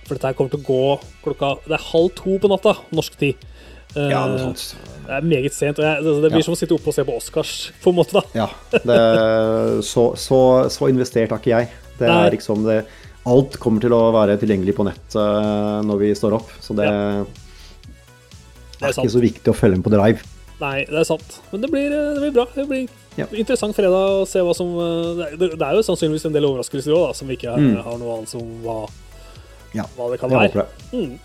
[0.06, 3.18] For dette her kommer til å gå klokka Det er halv to på natta, norsk
[3.18, 3.36] tid.
[3.96, 4.76] Ja, Ja, er sant.
[5.08, 5.80] Det er meget sent.
[5.82, 6.46] og jeg, det, det blir Ja.
[6.46, 8.14] som å sitte oppe og se på Oscars, på en måte.
[8.14, 8.22] da.
[8.38, 8.48] Ja.
[8.72, 11.70] Det, så, så, så investert er ikke jeg.
[11.98, 12.28] Det Nei.
[12.28, 12.86] er liksom det
[13.26, 16.88] Alt kommer til å være tilgjengelig på nett eh, når vi står opp, så det,
[18.84, 19.08] Det er sant.
[19.08, 20.24] ikke så viktig å følge med på drive.
[20.62, 21.40] Nei, det er sant.
[21.52, 22.46] Men det blir, eh, det blir bra.
[22.56, 23.26] Det blir Ja.
[23.30, 27.12] Interessant fredag å se hva som eh, Det, er jo sannsynligvis en del overraskelser òg,
[27.16, 27.76] som vi ikke har, Mm.
[27.84, 28.90] har noe annet som hva,
[29.74, 30.66] Ja, hva det kan være.
[30.94, 31.20] Mm.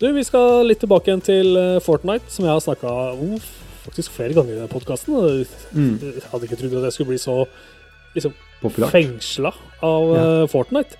[0.00, 3.38] Du, vi skal litt tilbake igjen til eh, Fortnite, som jeg har snakka om
[3.84, 5.46] faktisk flere ganger i denne podkasten.
[5.74, 5.98] Mm.
[6.00, 7.46] Jeg hadde ikke trodd at jeg skulle bli så
[8.14, 8.34] liksom,
[8.90, 10.46] fengsla av Ja.
[10.46, 10.96] Fortnite.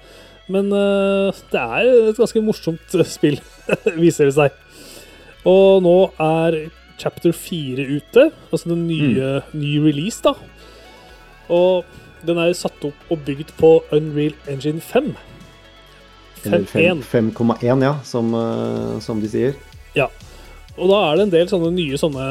[0.50, 3.38] Men uh, det er et ganske morsomt spill,
[4.02, 4.50] viser det seg.
[5.48, 6.58] Og nå er
[7.00, 10.34] chapter 4 ute, altså den nye ny release, da.
[11.50, 11.84] Og
[12.26, 15.14] den er satt opp og bygd på Unreal Engine 5.
[16.44, 17.02] 5.1.
[17.04, 19.56] 5,1, ja, som, eh, som de sier.
[19.96, 20.08] Ja.
[20.76, 22.26] Og da er det en del sånne nye sånne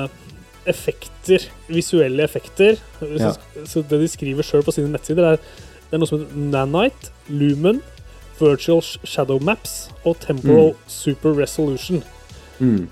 [0.69, 2.77] effekter, visuelle effekter.
[3.01, 3.33] Ja.
[3.65, 5.41] Så, det de skriver sjøl på sine nettsider, er
[5.89, 7.81] det er noe som heter Nanite, Lumen,
[8.39, 12.03] Virtual Shadow Maps og Temporal Super Resolution.
[12.59, 12.85] Mm.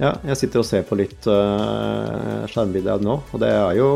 [0.00, 3.90] Ja, jeg sitter og ser på litt uh, skjermbilde nå, og det er jo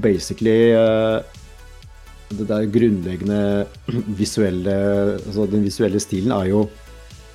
[0.00, 1.20] basically uh,
[2.32, 3.66] Det der grunnleggende
[4.20, 4.74] visuelle
[5.20, 6.66] Altså den visuelle stilen er jo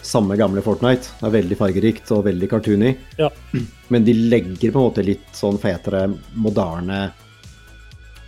[0.02, 1.12] samme gamle Fortnite.
[1.20, 2.96] Det er veldig fargerikt og veldig cartoony.
[3.22, 3.28] Ja.
[3.94, 7.12] Men de legger på en måte litt sånn fetere, moderne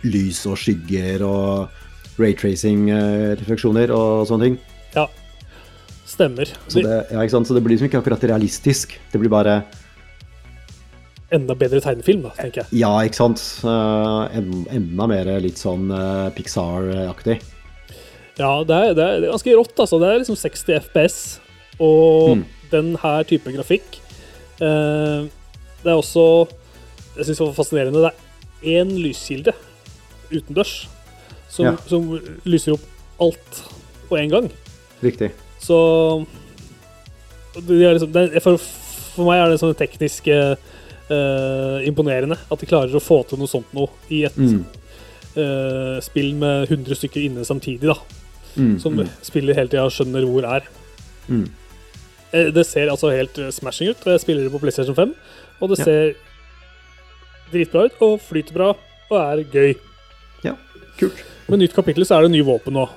[0.06, 4.58] lys og skygger og raytracing-refleksjoner og sånne ting.
[4.94, 5.08] Ja,
[6.14, 6.50] stemmer.
[6.70, 8.94] Så det, ja, så det blir liksom ikke akkurat realistisk.
[9.12, 9.62] Det blir bare
[11.34, 12.78] Enda bedre tegnefilm, da, tenker jeg.
[12.84, 13.40] Ja, ikke sant.
[13.66, 17.40] Eh, en, enda mer litt sånn eh, Pixar-aktig.
[18.38, 19.98] Ja, det er, det er, er ganske rått, altså.
[20.02, 21.16] Det er liksom 60 FPS
[21.82, 22.44] og Mm.
[22.70, 23.96] den her type grafikk.
[24.62, 25.26] Eh,
[25.82, 26.46] det er også
[27.16, 28.00] Jeg syns det var fascinerende.
[28.04, 29.52] Det er én lyskilde
[30.30, 30.88] utendørs
[31.48, 31.76] som, Ja.
[31.86, 32.08] som
[32.44, 32.86] lyser opp
[33.22, 33.60] alt
[34.08, 34.48] på en gang.
[35.02, 35.30] Riktig.
[35.64, 35.78] Så
[37.54, 38.58] liksom, det for,
[39.14, 40.54] for meg er det sånn teknisk eh,
[41.08, 44.64] eh, imponerende at de klarer å få til noe sånt noe i et Mm.
[45.36, 47.96] uh, spill med 100 stykker inne samtidig, da.
[48.54, 50.68] Mm, Som mm, spiller hele tida skjønner hvor er.
[51.28, 51.48] mm.
[52.34, 54.04] Eh, Det ser altså helt smashing ut.
[54.06, 55.14] Jeg spiller det på PlayStation 5,
[55.60, 55.84] og det Ja.
[55.84, 56.14] ser
[57.52, 58.68] dritbra ut og flyter bra
[59.10, 59.74] og er gøy.
[60.44, 60.54] Ja,
[60.98, 61.18] kult.
[61.48, 62.88] Med nytt kapittel så er det nye våpen nå.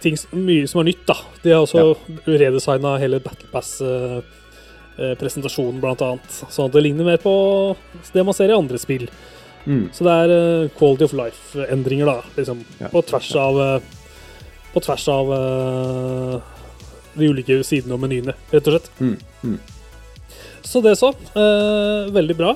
[0.00, 1.14] Ting, mye som er nytt, da.
[1.42, 1.82] De har også
[2.24, 6.28] redesigna hele Battle Pass-presentasjonen, blant annet.
[6.48, 7.32] Sånn at det ligner mer på
[8.14, 9.06] det man ser i andre spill.
[9.66, 9.86] Mm.
[9.92, 12.18] Så det er eh, quality of life-endringer, da.
[12.38, 12.88] Liksom, Ja.
[12.92, 13.80] På tvers av eh,
[14.72, 16.34] På tvers av eh,
[17.18, 18.88] de ulike sidene og menyene, rett og slett.
[19.02, 19.16] Mm.
[19.44, 19.58] Mm.
[20.64, 21.10] Så det så.
[21.34, 22.52] eh, veldig bra.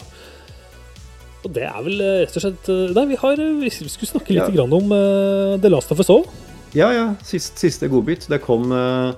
[1.45, 4.09] Og det er vel eh, rett og slett eh, Nei, vi, har, eh, vi skulle
[4.09, 4.51] snakke litt Ja.
[4.55, 6.25] grann om uh, The Last of Us òg.
[6.75, 7.15] Ja, ja.
[7.23, 8.27] Sist, siste godbit.
[8.29, 9.15] Det kom eh,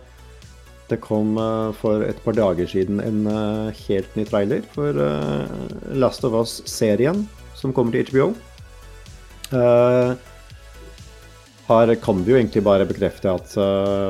[0.91, 4.93] Det kom eh, for et par dager siden en eh, helt ny trailer for
[5.97, 7.25] Last of Us-serien
[7.57, 8.27] som kommer til HBO.
[11.67, 13.55] Her kan vi jo egentlig bare bekrefte at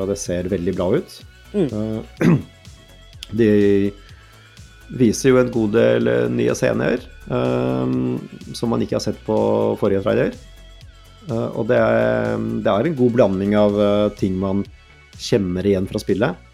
[0.09, 1.15] det ser veldig bra ut.
[1.55, 2.41] Mm.
[3.39, 3.49] de
[4.99, 7.05] viser jo en god del nye scener
[8.51, 9.37] som man ikke har sett på
[9.79, 10.35] forrige trailer.
[11.27, 14.63] Eh, og det er, det er en god blanding av eh, ting man
[15.19, 16.45] kjenner igjen fra spillet.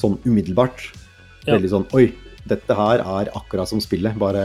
[0.00, 0.90] Sånn umiddelbart.
[1.46, 1.54] Ja.
[1.54, 2.10] Veldig sånn Oi,
[2.48, 4.42] dette her er akkurat som spillet, bare,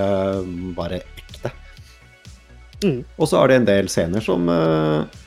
[0.77, 1.51] bare ekte.
[2.83, 3.01] Mm.
[3.17, 5.21] Og så er det en del scener som eh,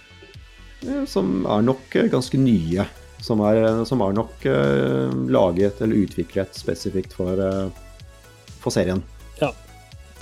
[1.11, 2.87] Som er nok ganske nye.
[3.25, 4.45] Som er, som er nok
[5.35, 7.41] laget eller utviklet spesifikt for,
[8.63, 9.03] for serien.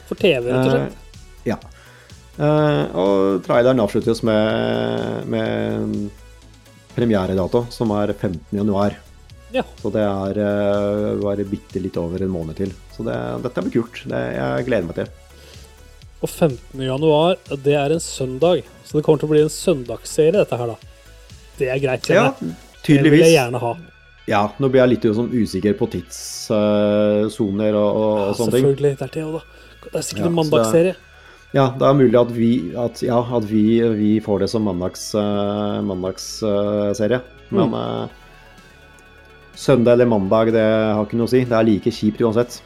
[0.06, 1.26] For TV, rett og slett.
[1.46, 1.58] Ja.
[2.36, 6.10] Eh, og traileren avsluttes med, med
[6.96, 8.40] premieredato, som er 15.
[8.58, 8.98] januar.
[9.54, 9.62] Ja.
[9.80, 12.74] Så det er uh, bare bitte litt over en måned til.
[12.92, 14.02] Så det, dette blir kult.
[14.10, 15.10] Det, jeg gleder meg til.
[16.24, 16.82] Og 15.
[16.82, 18.64] januar, det er en søndag.
[18.84, 21.26] Så det kommer til å bli en søndagsserie, dette her, da.
[21.56, 22.08] Det er greit.
[22.12, 22.30] Ja,
[22.82, 23.04] tydeligvis.
[23.04, 23.74] Det vil jeg gjerne ha.
[24.26, 28.64] Ja, nå blir jeg litt sånn usikker på tidssoner og, og, og sånne ting.
[28.66, 28.96] Selvfølgelig.
[28.98, 29.66] Det er det òg, da.
[29.86, 30.96] Det er sikkert Ja, en mandagsserie.
[31.56, 33.62] Ja, det er mulig at vi, at, ja, at vi,
[33.96, 37.22] vi får det som mandags, uh, mandagsserie.
[37.48, 37.74] Men Mm.
[37.74, 38.08] uh,
[39.56, 41.44] søndag eller mandag, det har ikke noe å si.
[41.48, 42.58] Det er like kjipt uansett.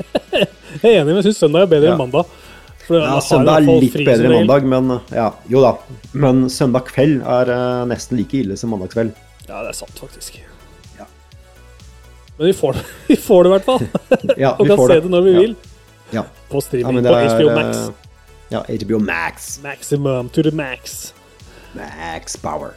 [0.30, 1.96] Jeg er enig, men jeg syns søndag er bedre Ja.
[1.96, 2.28] enn mandag.
[2.90, 5.72] Ja, søndag er litt bedre enn mandag, men ja, jo da.
[6.14, 9.10] Men søndag kveld er uh, nesten like ille som mandagskveld.
[9.48, 10.38] Ja, det er sant, faktisk.
[10.98, 11.06] Ja.
[12.38, 13.84] Men vi får det, vi får det i hvert fall.
[14.38, 15.02] Ja, Og vi kan får se det.
[15.08, 15.56] det når vi vil.
[16.14, 16.24] Ja.
[16.50, 17.76] På streaming ja, er, på HBO Max.
[17.76, 17.94] eh,
[18.50, 19.60] Ja, HBO Max.
[19.62, 21.12] Maximum to the max.
[21.76, 22.72] Max Power.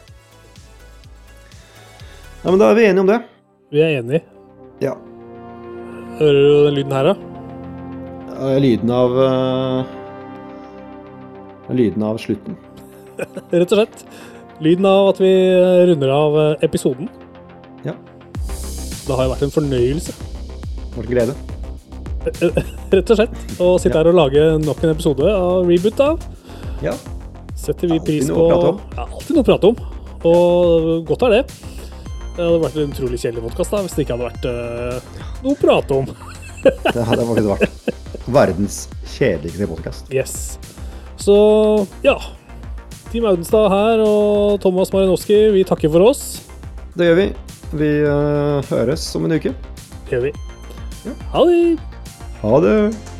[2.44, 3.18] Ja, men da er vi enige om det.
[3.72, 4.20] Vi er enige.
[4.84, 4.92] Ja.
[6.20, 7.14] Hører du den lyden her, da?
[8.34, 9.84] Ja, lyden av uh,
[11.74, 12.56] Lyden av slutten.
[13.54, 14.04] Rett og slett.
[14.62, 15.30] Lyden av at vi
[15.90, 17.08] runder av eh, episoden.
[17.86, 17.94] Ja.
[18.44, 20.14] Det har jo vært en fornøyelse,
[20.94, 21.34] Vår glede.
[22.24, 24.02] Rett og slett, å sitte Ja.
[24.02, 26.14] her og lage nok en episode av Reboot da.
[26.84, 26.94] Ja.
[27.56, 28.48] Setter vi pris på.
[28.96, 29.76] Ja, alltid noe å prate om.
[30.24, 31.42] Og godt er det.
[32.34, 35.60] Det hadde vært en utrolig kjedelig podkast hvis det ikke hadde vært uh, noe å
[35.60, 36.08] prate om.
[36.64, 38.78] Det hadde faktisk vært verdens
[39.14, 40.08] kjedeligste podkast.
[40.12, 40.56] Yes.
[41.20, 41.36] Så
[42.02, 42.16] ja.
[43.12, 46.24] Team Audenstad her og Thomas Marinowski, vi takker for oss.
[46.96, 47.28] Det gjør vi.
[47.78, 49.54] Vi uh, høres om en uke.
[50.08, 50.38] Det gjør vi.
[51.34, 51.93] Ha det.
[52.44, 53.13] Ha det.